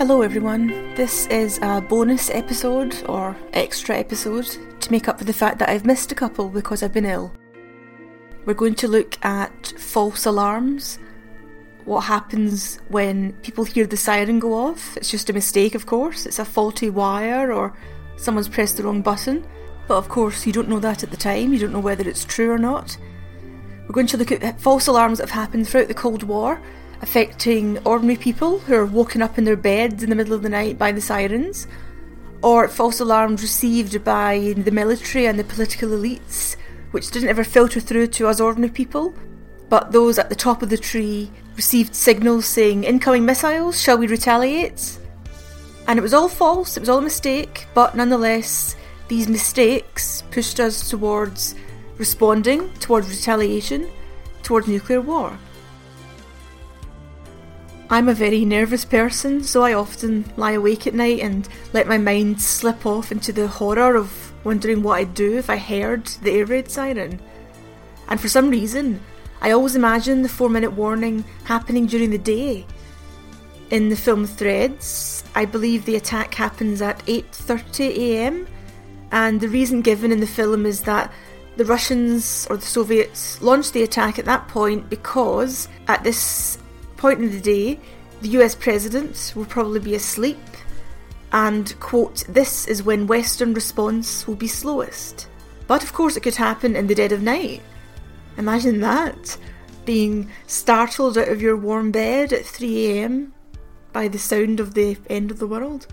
[0.00, 0.94] Hello, everyone.
[0.94, 4.46] This is a bonus episode or extra episode
[4.80, 7.30] to make up for the fact that I've missed a couple because I've been ill.
[8.46, 10.98] We're going to look at false alarms,
[11.84, 14.96] what happens when people hear the siren go off.
[14.96, 17.76] It's just a mistake, of course, it's a faulty wire or
[18.16, 19.46] someone's pressed the wrong button.
[19.86, 22.24] But of course, you don't know that at the time, you don't know whether it's
[22.24, 22.96] true or not.
[23.82, 26.58] We're going to look at false alarms that have happened throughout the Cold War,
[27.02, 30.48] affecting ordinary people who are woken up in their beds in the middle of the
[30.48, 31.66] night by the sirens,
[32.42, 36.56] or false alarms received by the military and the political elites,
[36.90, 39.14] which didn't ever filter through to us ordinary people.
[39.68, 44.06] But those at the top of the tree received signals saying, Incoming missiles, shall we
[44.06, 44.98] retaliate?
[45.86, 48.76] And it was all false, it was all a mistake, but nonetheless,
[49.08, 51.54] these mistakes pushed us towards
[51.98, 53.90] responding, towards retaliation,
[54.42, 55.38] towards nuclear war.
[57.92, 61.98] I'm a very nervous person, so I often lie awake at night and let my
[61.98, 66.30] mind slip off into the horror of wondering what I'd do if I heard the
[66.30, 67.20] air raid siren.
[68.06, 69.00] And for some reason,
[69.40, 72.64] I always imagine the four minute warning happening during the day.
[73.70, 78.46] In the film Threads, I believe the attack happens at 8:30 a.m.
[79.10, 81.12] and the reason given in the film is that
[81.56, 86.56] the Russians or the Soviets launched the attack at that point because at this
[87.00, 87.80] point in the day,
[88.20, 90.38] the US president will probably be asleep,
[91.32, 95.26] and, quote, this is when Western response will be slowest.
[95.66, 97.62] But of course, it could happen in the dead of night.
[98.36, 99.38] Imagine that
[99.86, 103.30] being startled out of your warm bed at 3am
[103.92, 105.86] by the sound of the end of the world.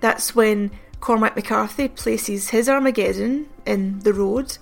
[0.00, 4.56] That's when Cormac McCarthy places his Armageddon in The Road.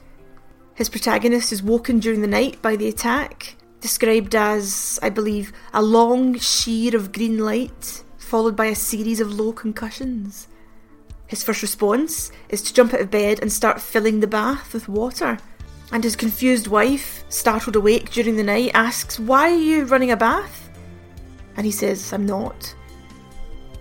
[0.74, 5.82] His protagonist is woken during the night by the attack, described as, I believe, a
[5.82, 10.48] long sheer of green light, followed by a series of low concussions.
[11.26, 14.88] His first response is to jump out of bed and start filling the bath with
[14.88, 15.38] water.
[15.92, 20.16] And his confused wife, startled awake during the night, asks, Why are you running a
[20.16, 20.70] bath?
[21.56, 22.74] And he says, I'm not.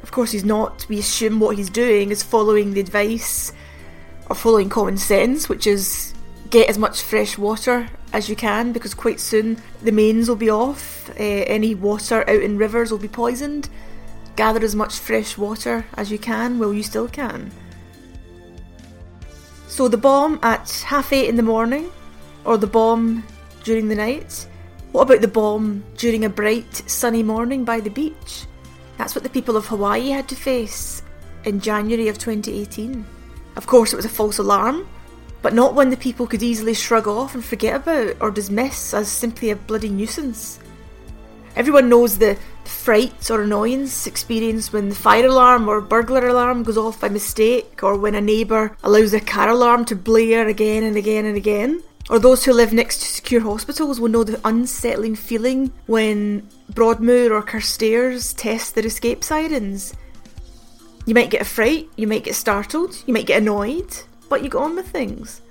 [0.02, 0.86] Of course, he's not.
[0.88, 3.52] We assume what he's doing is following the advice
[4.30, 6.14] or following common sense, which is
[6.50, 10.50] get as much fresh water as you can because quite soon the mains will be
[10.50, 11.10] off.
[11.20, 13.68] Uh, any water out in rivers will be poisoned.
[14.38, 17.52] Gather as much fresh water as you can while you still can.
[19.68, 21.92] So the bomb at half eight in the morning,
[22.46, 23.26] or the bomb
[23.66, 24.48] during the night.
[24.94, 28.46] What about the bomb during a bright, sunny morning by the beach?
[28.98, 31.04] That's what the people of Hawaii had to face
[31.44, 33.06] in January of 2018.
[33.58, 34.88] Of course, it was a false alarm,
[35.46, 39.08] but not one the people could easily shrug off and forget about or dismiss as
[39.08, 40.58] simply a bloody nuisance.
[41.56, 46.80] Everyone knows the fright or annoyance experienced when the fire alarm or burglar alarm goes
[46.80, 50.98] off by mistake, or when a neighbour allows a car alarm to blare again and
[50.98, 51.84] again and again.
[52.10, 57.32] Or those who live next to secure hospitals will know the unsettling feeling when Broadmoor
[57.32, 59.94] or Carstairs test their escape sirens.
[61.06, 63.96] You might get a fright, you might get startled, you might get annoyed,
[64.30, 65.42] but you go on with things.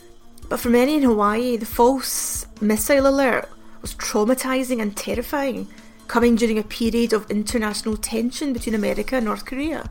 [0.48, 3.48] But for many in Hawaii, the false missile alert
[3.82, 5.68] was traumatising and terrifying,
[6.06, 9.90] coming during a period of international tension between America and North Korea.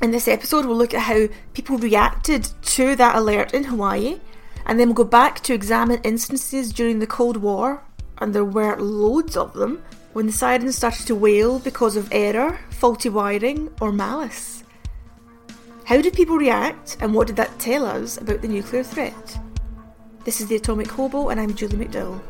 [0.00, 4.20] In this episode, we'll look at how people reacted to that alert in Hawaii
[4.68, 7.82] and then we'll go back to examine instances during the Cold War,
[8.18, 9.82] and there were loads of them,
[10.12, 14.57] when the sirens started to wail because of error, faulty wiring, or malice.
[15.88, 19.38] How did people react, and what did that tell us about the nuclear threat?
[20.26, 22.20] This is the Atomic Hobo, and I'm Julie McDowell.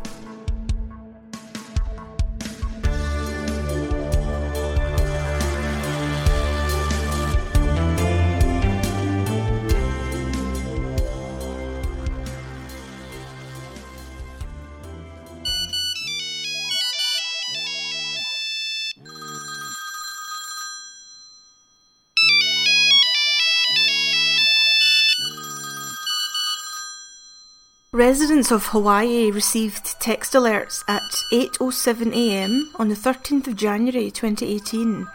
[27.94, 31.00] Residents of Hawaii received text alerts at
[31.32, 35.06] 8:07am on the 13th of January 2018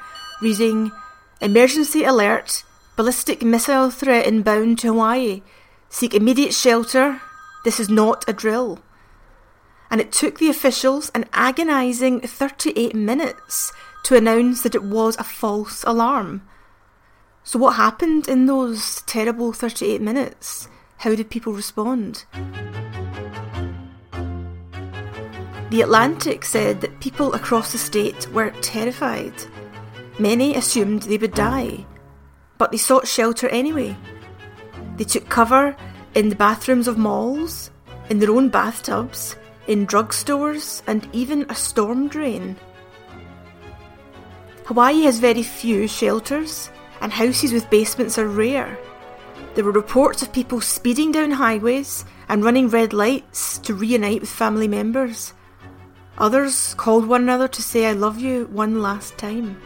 [0.42, 0.92] reading
[1.40, 2.64] Emergency alert
[2.96, 5.44] ballistic missile threat inbound to Hawaii
[5.88, 7.22] seek immediate shelter
[7.64, 8.80] this is not a drill.
[9.92, 13.72] And it took the officials an agonizing 38 minutes
[14.06, 16.42] to announce that it was a false alarm.
[17.44, 20.70] So what happened in those terrible 38 minutes
[21.04, 22.24] how did people respond?
[25.70, 29.34] The Atlantic said that people across the state were terrified.
[30.18, 31.86] Many assumed they would die,
[32.58, 33.98] but they sought shelter anyway.
[34.96, 35.76] They took cover
[36.16, 37.70] in the bathrooms of malls,
[38.10, 39.36] in their own bathtubs,
[39.68, 42.56] in drugstores, and even a storm drain.
[44.68, 46.70] Hawaii has very few shelters,
[47.02, 48.80] and houses with basements are rare.
[49.56, 54.30] There were reports of people speeding down highways and running red lights to reunite with
[54.30, 55.34] family members.
[56.18, 59.62] Others called one another to say, I love you one last time.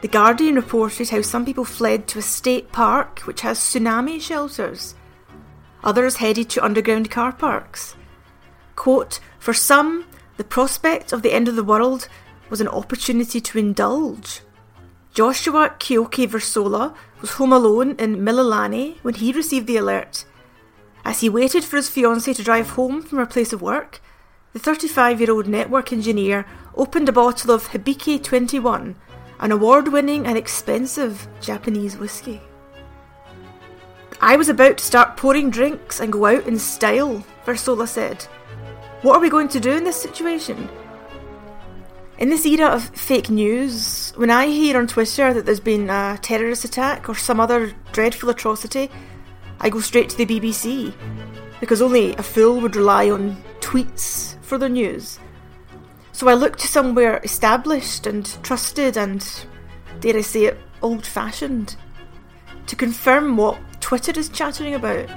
[0.00, 4.94] The Guardian reported how some people fled to a state park which has tsunami shelters.
[5.84, 7.94] Others headed to underground car parks.
[8.74, 10.04] Quote, For some,
[10.36, 12.08] the prospect of the end of the world
[12.50, 14.40] was an opportunity to indulge.
[15.16, 20.26] Joshua Kioke Versola was home alone in Mililani when he received the alert.
[21.06, 24.02] As he waited for his fiancée to drive home from her place of work,
[24.52, 28.94] the 35 year old network engineer opened a bottle of Hibiki 21,
[29.40, 32.42] an award winning and expensive Japanese whiskey.
[34.20, 38.22] I was about to start pouring drinks and go out in style, Versola said.
[39.00, 40.68] What are we going to do in this situation?
[42.18, 46.18] In this era of fake news, when I hear on Twitter that there's been a
[46.22, 48.90] terrorist attack or some other dreadful atrocity,
[49.60, 50.94] I go straight to the BBC
[51.60, 55.18] because only a fool would rely on tweets for their news.
[56.12, 59.22] So I look to somewhere established and trusted and,
[60.00, 61.76] dare I say it, old fashioned
[62.66, 65.10] to confirm what Twitter is chattering about.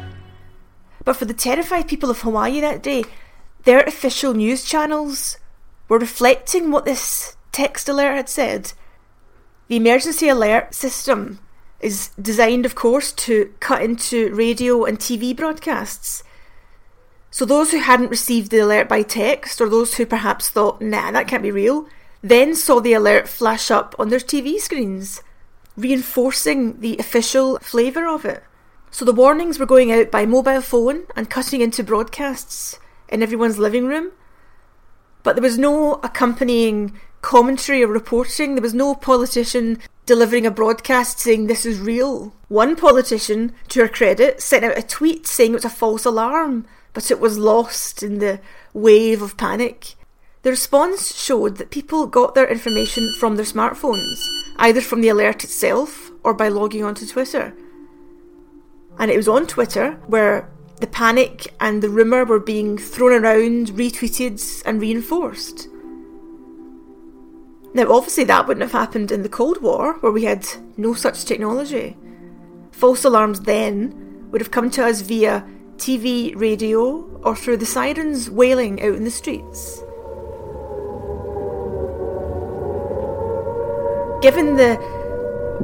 [1.05, 3.05] But for the terrified people of Hawaii that day,
[3.63, 5.37] their official news channels
[5.89, 8.73] were reflecting what this text alert had said.
[9.67, 11.39] The emergency alert system
[11.81, 16.23] is designed, of course, to cut into radio and TV broadcasts.
[17.31, 21.11] So those who hadn't received the alert by text, or those who perhaps thought, nah,
[21.11, 21.87] that can't be real,
[22.21, 25.21] then saw the alert flash up on their TV screens,
[25.77, 28.43] reinforcing the official flavour of it.
[28.91, 33.59] So the warnings were going out by mobile phone and cutting into broadcasts in everyone's
[33.59, 34.11] living room
[35.23, 38.55] but there was no accompanying commentary or reporting.
[38.55, 42.33] There was no politician delivering a broadcast saying this is real.
[42.47, 46.65] One politician, to her credit, sent out a tweet saying it was a false alarm,
[46.93, 48.39] but it was lost in the
[48.73, 49.95] wave of panic.
[50.41, 54.25] The response showed that people got their information from their smartphones,
[54.57, 57.53] either from the alert itself or by logging onto Twitter.
[58.97, 60.49] And it was on Twitter where
[60.79, 65.67] the panic and the rumour were being thrown around, retweeted, and reinforced.
[67.73, 70.47] Now, obviously, that wouldn't have happened in the Cold War, where we had
[70.77, 71.97] no such technology.
[72.71, 75.45] False alarms then would have come to us via
[75.77, 79.83] TV, radio, or through the sirens wailing out in the streets.
[84.21, 84.77] Given the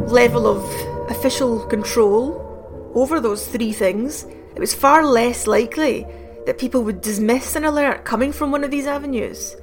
[0.07, 2.41] level of official control
[2.93, 6.07] over those three things, it was far less likely
[6.45, 9.55] that people would dismiss an alert coming from one of these avenues.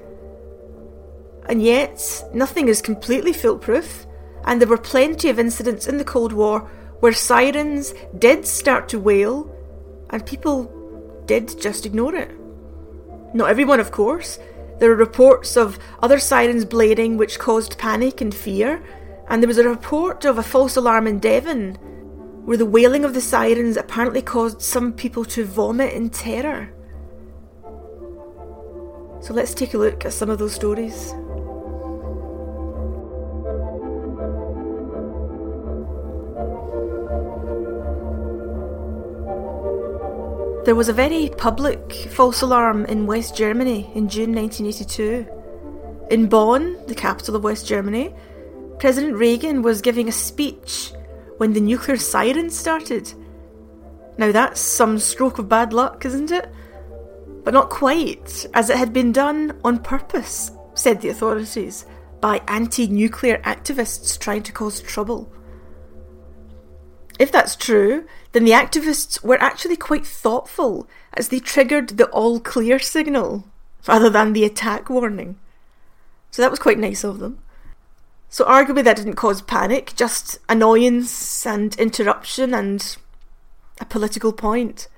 [1.48, 4.06] And yet, nothing is completely foolproof,
[4.44, 6.60] and there were plenty of incidents in the Cold War
[7.00, 9.50] where sirens did start to wail,
[10.10, 10.70] and people
[11.26, 12.30] did just ignore it.
[13.34, 14.38] Not everyone, of course.
[14.78, 18.82] There are reports of other sirens blaring which caused panic and fear,
[19.28, 21.78] and there was a report of a false alarm in Devon
[22.44, 26.72] where the wailing of the sirens apparently caused some people to vomit in terror.
[29.20, 31.12] So let's take a look at some of those stories.
[40.64, 45.26] There was a very public false alarm in West Germany in June 1982.
[46.10, 48.14] In Bonn, the capital of West Germany,
[48.78, 50.92] President Reagan was giving a speech
[51.42, 53.12] when the nuclear sirens started.
[54.16, 56.48] Now that's some stroke of bad luck, isn't it?
[57.42, 61.84] But not quite, as it had been done on purpose, said the authorities,
[62.20, 65.32] by anti nuclear activists trying to cause trouble.
[67.18, 72.38] If that's true, then the activists were actually quite thoughtful as they triggered the all
[72.38, 73.42] clear signal
[73.88, 75.40] rather than the attack warning.
[76.30, 77.42] So that was quite nice of them.
[78.32, 82.96] So arguably that didn't cause panic, just annoyance and interruption and
[83.78, 84.88] a political point.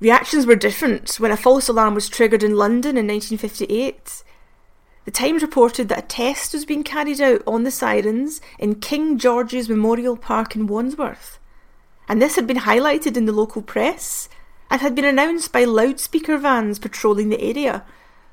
[0.00, 4.24] Reactions were different when a false alarm was triggered in London in 1958.
[5.04, 9.16] The Times reported that a test was being carried out on the sirens in King
[9.16, 11.38] George's Memorial Park in Wandsworth.
[12.08, 14.28] And this had been highlighted in the local press
[14.70, 17.84] and had been announced by loudspeaker vans patrolling the area.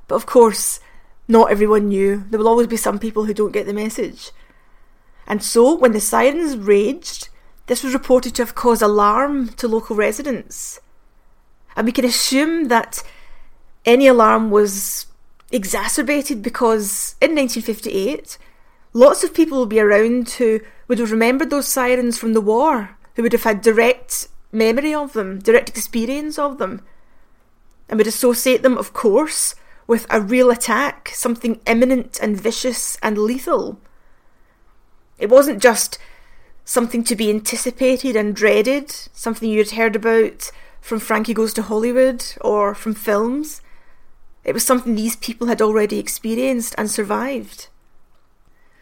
[0.07, 0.79] But of course,
[1.27, 2.23] Not everyone knew.
[2.29, 4.31] There will always be some people who don't get the message.
[5.27, 7.29] And so, when the sirens raged,
[7.67, 10.79] this was reported to have caused alarm to local residents.
[11.75, 13.03] And we can assume that
[13.85, 15.07] any alarm was
[15.51, 18.37] exacerbated because in 1958,
[18.93, 22.97] lots of people will be around who would have remembered those sirens from the war,
[23.15, 26.81] who would have had direct memory of them, direct experience of them,
[27.89, 29.55] and would associate them, of course,
[29.87, 33.79] with a real attack, something imminent and vicious and lethal.
[35.17, 35.97] It wasn't just
[36.65, 40.51] something to be anticipated and dreaded, something you'd heard about
[40.81, 43.61] from Frankie Goes to Hollywood or from films.
[44.43, 47.69] It was something these people had already experienced and survived.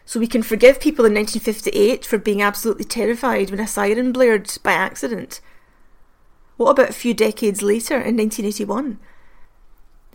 [0.04, 4.52] So we can forgive people in 1958 for being absolutely terrified when a siren blared
[4.62, 5.40] by accident.
[6.56, 8.98] What about a few decades later in 1981?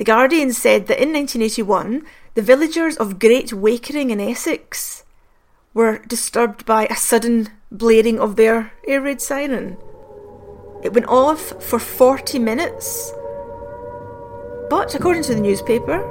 [0.01, 2.01] The Guardian said that in 1981,
[2.33, 5.03] the villagers of Great Wakering in Essex
[5.75, 9.77] were disturbed by a sudden blaring of their air raid siren.
[10.81, 13.13] It went off for 40 minutes.
[14.71, 16.01] But according to the newspaper,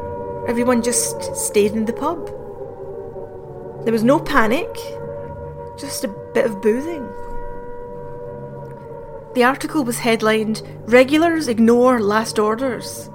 [0.47, 2.27] everyone just stayed in the pub.
[3.83, 4.73] There was no panic,
[5.77, 7.09] just a bit of boozing.
[9.35, 13.11] The article was headlined Regulars Ignore Last Orders.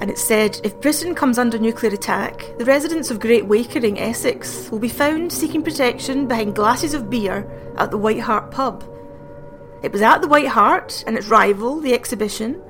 [0.00, 4.70] And it said if Britain comes under nuclear attack, the residents of Great Wakering, Essex,
[4.70, 8.84] will be found seeking protection behind glasses of beer at the White Hart pub.
[9.82, 12.62] It was at the White Hart and its rival, the Exhibition,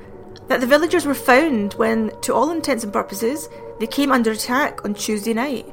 [0.48, 3.48] that the villagers were found when, to all intents and purposes,
[3.80, 5.66] they came under attack on Tuesday night.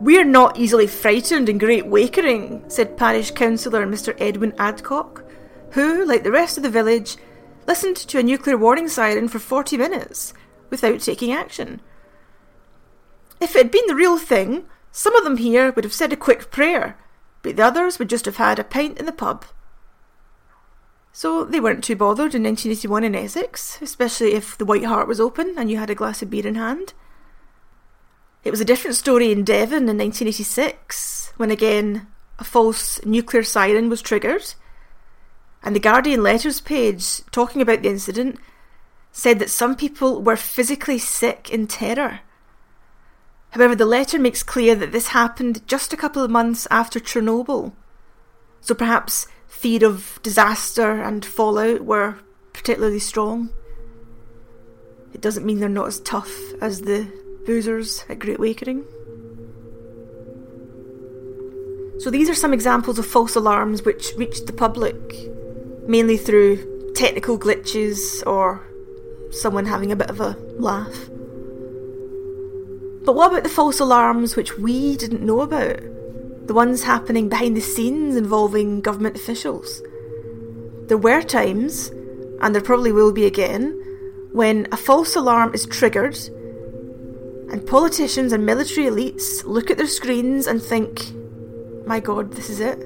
[0.00, 4.14] We're not easily frightened in Great Wakering, said parish councillor Mr.
[4.18, 5.24] Edwin Adcock,
[5.72, 7.16] who, like the rest of the village,
[7.66, 10.34] listened to a nuclear warning siren for 40 minutes
[10.70, 11.80] without taking action.
[13.40, 16.16] If it had been the real thing, some of them here would have said a
[16.16, 16.98] quick prayer,
[17.42, 19.44] but the others would just have had a pint in the pub.
[21.12, 25.20] So they weren't too bothered in 1981 in Essex, especially if the White Hart was
[25.20, 26.94] open and you had a glass of beer in hand.
[28.44, 32.06] It was a different story in Devon in 1986, when again
[32.38, 34.54] a false nuclear siren was triggered
[35.62, 38.38] and the Guardian letters page, talking about the incident,
[39.12, 42.20] said that some people were physically sick in terror.
[43.50, 47.72] However, the letter makes clear that this happened just a couple of months after Chernobyl.
[48.60, 52.16] So perhaps fear of disaster and fallout were
[52.52, 53.50] particularly strong.
[55.12, 57.10] It doesn't mean they're not as tough as the
[57.44, 58.84] boozers at Great Wakering.
[62.00, 64.96] So these are some examples of false alarms which reached the public
[65.86, 68.64] mainly through technical glitches or
[69.30, 71.08] someone having a bit of a laugh.
[73.04, 75.80] But what about the false alarms which we didn't know about?
[76.46, 79.82] The ones happening behind the scenes involving government officials?
[80.88, 81.88] There were times,
[82.40, 83.72] and there probably will be again,
[84.32, 86.16] when a false alarm is triggered
[87.50, 91.12] and politicians and military elites look at their screens and think,
[91.86, 92.78] my god, this is it.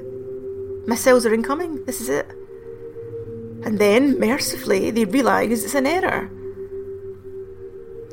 [0.87, 2.31] Missiles are incoming, this is it
[3.65, 6.31] and then, mercifully, they realise it's an error.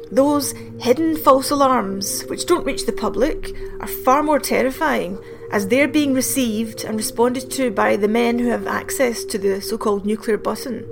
[0.09, 5.19] Those hidden false alarms, which don't reach the public, are far more terrifying
[5.51, 9.61] as they're being received and responded to by the men who have access to the
[9.61, 10.85] so called nuclear button.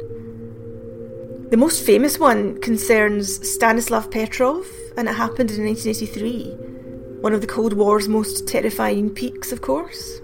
[1.49, 7.47] The most famous one concerns Stanislav Petrov, and it happened in 1983, one of the
[7.47, 10.21] Cold War's most terrifying peaks, of course.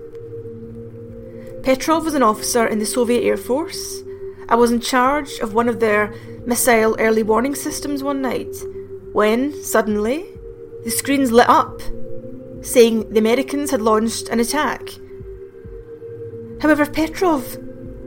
[1.63, 4.04] Petrov was an officer in the Soviet Air Force
[4.47, 6.13] I was in charge of one of their
[6.45, 8.55] missile early warning systems one night
[9.11, 10.25] when, suddenly,
[10.83, 11.81] the screens lit up,
[12.61, 14.89] saying the Americans had launched an attack.
[16.61, 17.57] However, Petrov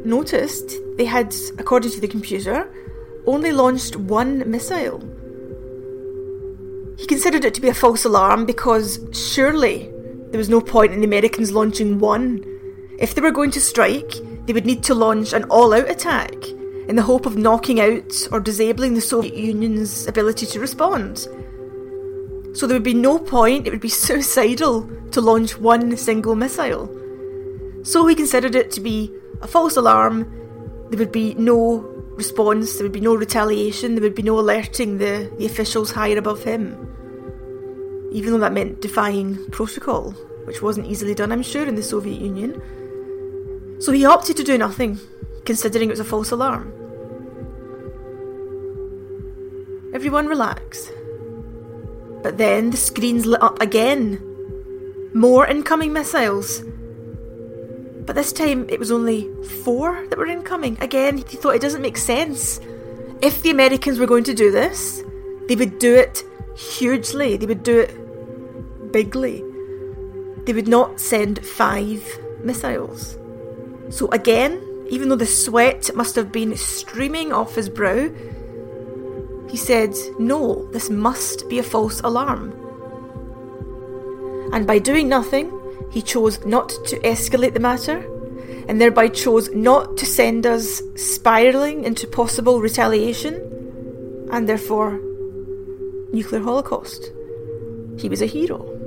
[0.04, 2.70] noticed they had, according to the computer,
[3.26, 5.00] only launched one missile.
[6.98, 9.90] He considered it to be a false alarm because surely
[10.30, 12.44] there was no point in the Americans launching one.
[12.98, 14.14] If they were going to strike,
[14.48, 16.32] they would need to launch an all out attack
[16.88, 21.18] in the hope of knocking out or disabling the Soviet Union's ability to respond.
[22.56, 26.88] So there would be no point, it would be suicidal to launch one single missile.
[27.82, 29.12] So he considered it to be
[29.42, 30.24] a false alarm,
[30.88, 31.80] there would be no
[32.16, 36.16] response, there would be no retaliation, there would be no alerting the, the officials higher
[36.16, 36.72] above him.
[38.12, 40.12] Even though that meant defying protocol,
[40.44, 42.62] which wasn't easily done, I'm sure, in the Soviet Union.
[43.80, 44.98] So he opted to do nothing,
[45.44, 46.72] considering it was a false alarm.
[49.94, 50.92] Everyone relaxed.
[52.22, 54.20] But then the screens lit up again.
[55.14, 56.62] More incoming missiles.
[58.04, 59.28] But this time it was only
[59.64, 60.76] four that were incoming.
[60.80, 62.60] Again, he thought it doesn't make sense.
[63.22, 65.02] If the Americans were going to do this,
[65.48, 66.22] they would do it
[66.56, 67.36] hugely.
[67.36, 69.44] They would do it bigly.
[70.44, 72.02] They would not send five
[72.42, 73.16] missiles.
[73.90, 78.10] So again, even though the sweat must have been streaming off his brow,
[79.48, 82.52] he said, No, this must be a false alarm.
[84.52, 85.52] And by doing nothing,
[85.90, 87.98] he chose not to escalate the matter,
[88.68, 93.34] and thereby chose not to send us spiralling into possible retaliation,
[94.30, 95.00] and therefore
[96.12, 97.10] nuclear holocaust.
[97.98, 98.77] He was a hero.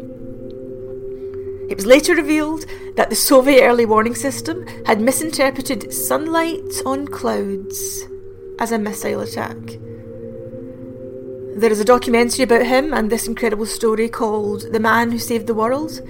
[1.71, 2.65] It was later revealed
[2.97, 8.03] that the Soviet early warning system had misinterpreted sunlight on clouds
[8.59, 9.55] as a missile attack.
[11.55, 15.47] There is a documentary about him and this incredible story called The Man Who Saved
[15.47, 16.01] the World.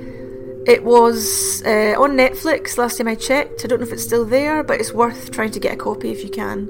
[0.66, 3.64] It was uh, on Netflix last time I checked.
[3.64, 6.10] I don't know if it's still there, but it's worth trying to get a copy
[6.10, 6.66] if you can.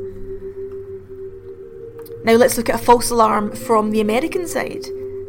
[2.26, 4.84] Now let's look at a false alarm from the American side.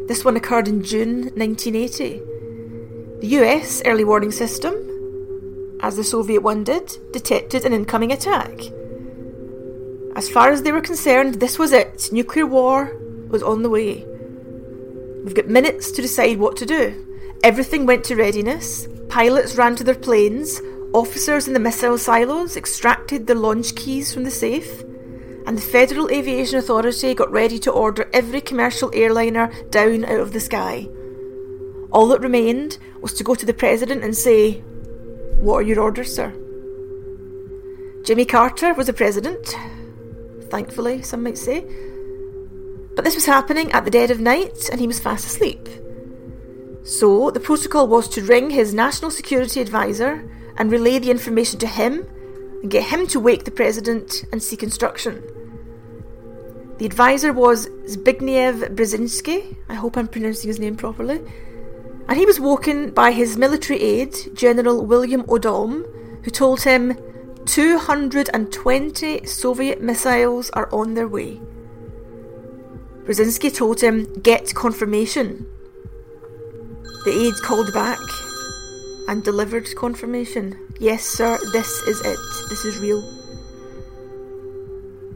[0.09, 2.32] This one occurred in June 1980.
[3.23, 4.75] The US early warning system,
[5.81, 8.51] as the Soviet one did, detected an incoming attack.
[10.17, 12.09] As far as they were concerned, this was it.
[12.11, 12.99] Nuclear war
[13.29, 14.05] was on the way.
[15.23, 17.07] We've got minutes to decide what to do.
[17.45, 18.89] Everything went to readiness.
[19.09, 20.61] Pilots ran to their planes.
[20.93, 24.83] Officers in the missile silos extracted their launch keys from the safe.
[25.47, 30.33] And the Federal Aviation Authority got ready to order every commercial airliner down out of
[30.33, 30.89] the sky.
[31.93, 34.61] All that remained was to go to the President and say,
[35.41, 36.33] What are your orders, sir?
[38.05, 39.55] Jimmy Carter was the President.
[40.51, 41.65] Thankfully, some might say.
[42.95, 45.69] But this was happening at the dead of night and he was fast asleep.
[46.85, 51.67] So the protocol was to ring his national security advisor and relay the information to
[51.67, 52.07] him
[52.63, 55.23] and get him to wake the president and seek instruction.
[56.79, 61.21] The advisor was Zbigniew Brzezinski, I hope I'm pronouncing his name properly,
[62.09, 65.87] and he was woken by his military aide, General William Odom,
[66.25, 66.97] who told him
[67.47, 71.41] 220 Soviet missiles are on their way.
[73.05, 75.47] Brzezinski told him, Get confirmation.
[77.05, 77.99] The aide called back
[79.09, 80.57] and delivered confirmation.
[80.79, 82.19] Yes, sir, this is it.
[82.49, 83.03] This is real.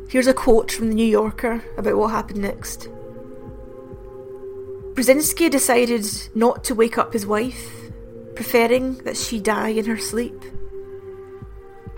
[0.08, 2.88] Here's a quote from the New Yorker about what happened next.
[4.96, 7.70] Brzezinski decided not to wake up his wife,
[8.34, 10.42] preferring that she die in her sleep.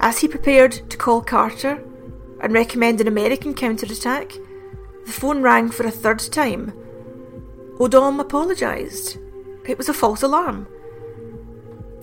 [0.01, 1.81] As he prepared to call Carter
[2.41, 4.33] and recommend an American counterattack,
[5.07, 6.73] the phone rang for a third time.
[7.79, 9.17] Odom apologised.
[9.65, 10.67] It was a false alarm.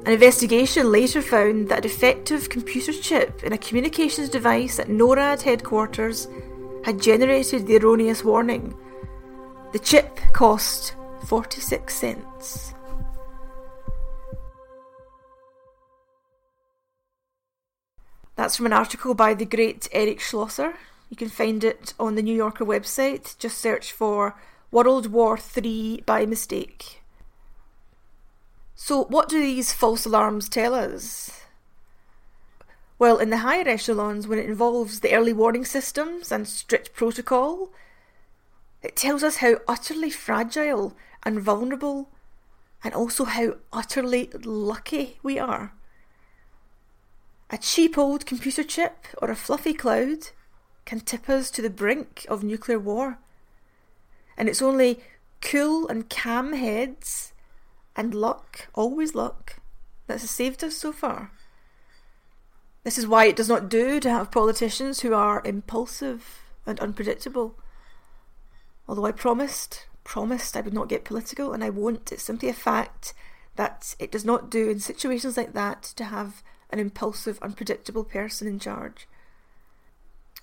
[0.05, 5.41] An investigation later found that a defective computer chip in a communications device at NORAD
[5.41, 6.29] headquarters
[6.85, 8.73] had generated the erroneous warning.
[9.75, 12.73] The chip cost 46 cents.
[18.37, 20.75] That's from an article by the great Eric Schlosser,
[21.09, 23.37] you can find it on the New Yorker website.
[23.37, 24.37] Just search for
[24.71, 27.03] World War III by mistake.
[28.75, 31.41] So, what do these false alarms tell us?
[32.97, 37.71] Well, in the higher echelons, when it involves the early warning systems and strict protocol,
[38.85, 42.09] it tells us how utterly fragile and vulnerable,
[42.83, 45.73] and also how utterly lucky we are.
[47.49, 50.29] A cheap old computer chip or a fluffy cloud
[50.85, 53.17] can tip us to the brink of nuclear war.
[54.37, 54.99] And it's only
[55.41, 57.33] cool and calm heads
[57.95, 59.57] and luck, always luck,
[60.07, 61.31] that has saved us so far.
[62.83, 67.57] This is why it does not do to have politicians who are impulsive and unpredictable.
[68.87, 72.11] Although I promised, promised I would not get political, and I won't.
[72.11, 73.13] It's simply a fact
[73.55, 78.47] that it does not do in situations like that to have an impulsive, unpredictable person
[78.47, 79.07] in charge.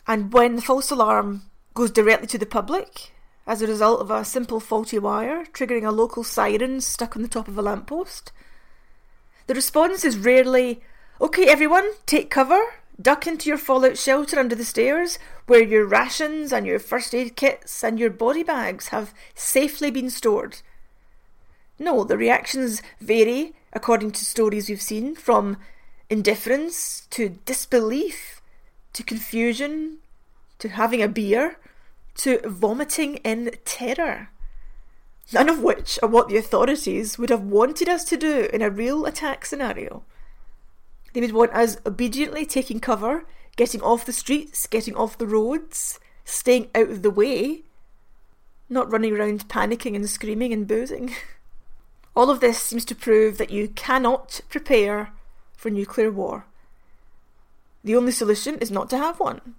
[0.06, 1.42] And when the false alarm
[1.74, 3.12] goes directly to the public,
[3.46, 7.28] as a result of a simple faulty wire triggering a local siren stuck on the
[7.28, 8.32] top of a lamppost,
[9.46, 10.82] the response is rarely,
[11.20, 12.60] OK, everyone, take cover,
[13.02, 17.36] duck into your fallout shelter under the stairs, where your rations and your first aid
[17.36, 20.58] kits and your body bags have safely been stored.
[21.78, 25.56] No, the reactions vary according to stories we've seen, from
[26.10, 28.42] indifference to disbelief
[28.92, 29.98] to confusion,
[30.58, 31.56] to having a beer,
[32.16, 34.28] to vomiting in terror.
[35.32, 38.68] none of which are what the authorities would have wanted us to do in a
[38.68, 40.02] real attack scenario.
[41.12, 43.24] They would want us obediently taking cover,
[43.56, 47.62] getting off the streets, getting off the roads, staying out of the way,
[48.68, 51.14] not running around panicking and screaming and boozing.
[52.16, 55.12] All of this seems to prove that you cannot prepare
[55.56, 56.46] for nuclear war.
[57.84, 59.54] The only solution is not to have one.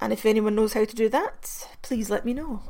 [0.00, 2.62] And if anyone knows how to do that, please let me know.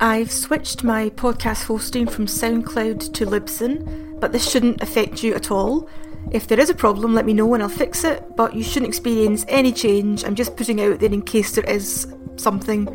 [0.00, 5.50] I've switched my podcast hosting from SoundCloud to Libsyn, but this shouldn't affect you at
[5.50, 5.86] all.
[6.30, 8.88] If there is a problem, let me know and I'll fix it, but you shouldn't
[8.88, 10.24] experience any change.
[10.24, 12.06] I'm just putting out there in case there is
[12.36, 12.88] something.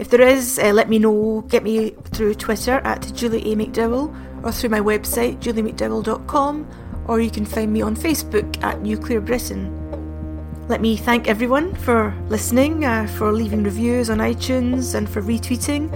[0.00, 1.42] If there is, uh, let me know.
[1.42, 3.54] Get me through Twitter at Julie A.
[3.54, 4.12] McDowell
[4.44, 6.68] or through my website, juliemcdowell.com,
[7.06, 9.70] or you can find me on Facebook at Nuclear Britain.
[10.66, 15.90] Let me thank everyone for listening, uh, for leaving reviews on iTunes, and for retweeting.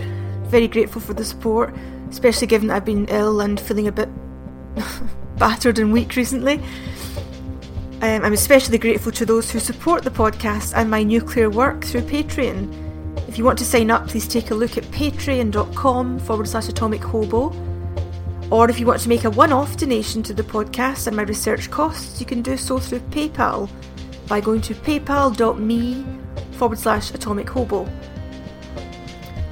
[0.46, 1.74] Very grateful for the support,
[2.08, 4.08] especially given I've been ill and feeling a bit
[5.38, 6.60] battered and weak recently.
[8.02, 12.02] Um, I'm especially grateful to those who support the podcast and my nuclear work through
[12.02, 12.84] Patreon.
[13.28, 17.02] If you want to sign up, please take a look at patreon.com forward slash atomic
[17.02, 17.52] hobo.
[18.50, 21.22] Or if you want to make a one off donation to the podcast and my
[21.22, 23.70] research costs, you can do so through PayPal
[24.28, 26.06] by going to paypal.me
[26.52, 27.88] forward slash atomic hobo.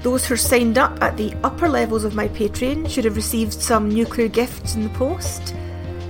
[0.03, 3.89] Those who signed up at the upper levels of my Patreon should have received some
[3.89, 5.55] nuclear gifts in the post.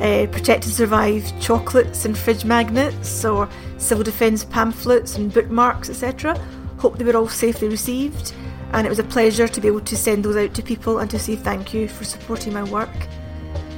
[0.00, 6.38] Uh, Protect and Survive chocolates and fridge magnets, or civil defence pamphlets and bookmarks, etc.
[6.78, 8.32] Hope they were all safely received,
[8.72, 11.10] and it was a pleasure to be able to send those out to people and
[11.10, 12.88] to say thank you for supporting my work.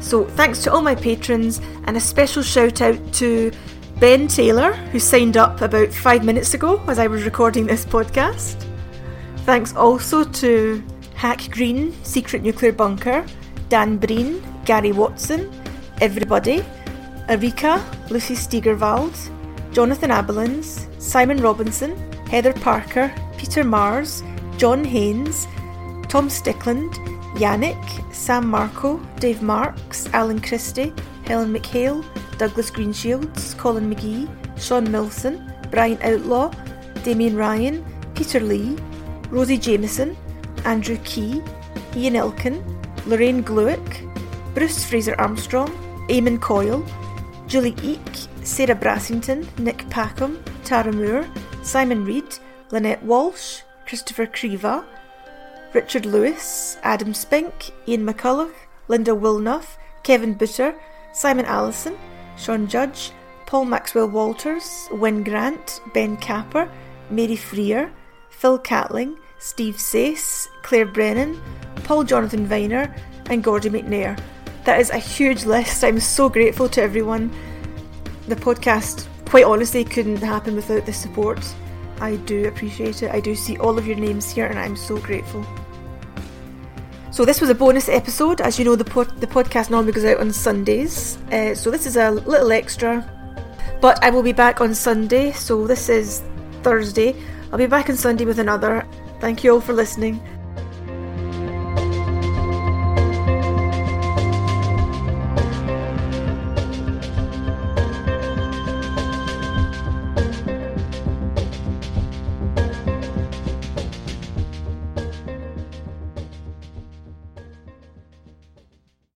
[0.00, 3.50] So, thanks to all my patrons, and a special shout out to
[3.98, 8.64] Ben Taylor, who signed up about five minutes ago as I was recording this podcast.
[9.44, 10.83] Thanks also to
[11.16, 13.26] Hack Green, Secret Nuclear Bunker,
[13.68, 15.50] Dan Breen, Gary Watson,
[16.00, 16.64] everybody,
[17.28, 19.14] Erika, Lucy Steigerwald,
[19.70, 21.94] Jonathan Abelins, Simon Robinson,
[22.30, 24.22] Heather Parker, Peter Mars,
[24.57, 25.46] John Haynes,
[26.09, 26.94] Tom Stickland,
[27.37, 30.94] Yannick, Sam Marco, Dave Marks, Alan Christie,
[31.26, 32.02] Helen McHale,
[32.38, 34.26] Douglas Greenshields, Colin McGee,
[34.59, 36.50] Sean Milson, Brian Outlaw,
[37.02, 38.76] Damien Ryan, Peter Lee,
[39.30, 40.16] Rosie Jameson,
[40.64, 41.42] Andrew Key,
[41.96, 42.62] Ian Elkin,
[43.06, 44.02] Lorraine Gluick,
[44.54, 45.68] Bruce Fraser Armstrong,
[46.08, 46.84] Eamon Coyle,
[47.46, 51.26] Julie Eek, Sarah Brassington, Nick Packham, Tara Moore,
[51.62, 52.38] Simon Reed,
[52.70, 54.84] Lynette Walsh, Christopher Creva,
[55.72, 58.54] Richard Lewis, Adam Spink, Ian McCulloch,
[58.88, 60.74] Linda Wilnuff, Kevin Butter,
[61.12, 61.96] Simon Allison,
[62.37, 63.12] Sean Judge,
[63.46, 66.70] Paul Maxwell Walters, Wyn Grant, Ben Capper,
[67.10, 67.90] Mary Freer,
[68.44, 71.40] Phil Catling, Steve Sace, Claire Brennan,
[71.85, 72.94] Paul Jonathan Viner,
[73.30, 74.20] and Gordy McNair.
[74.64, 75.83] That is a huge list.
[75.83, 77.33] I'm so grateful to everyone.
[78.28, 81.42] The podcast, quite honestly, couldn't happen without the support.
[82.02, 83.12] I do appreciate it.
[83.12, 85.42] I do see all of your names here, and I'm so grateful.
[87.12, 88.42] So this was a bonus episode.
[88.42, 88.85] As you know, the
[89.20, 91.16] the podcast normally goes out on Sundays.
[91.33, 93.11] Uh, so this is a little extra.
[93.80, 95.33] But I will be back on Sunday.
[95.33, 96.22] So this is
[96.62, 97.16] Thursday.
[97.52, 98.87] I'll be back on Sunday with another.
[99.20, 100.20] Thank you all for listening.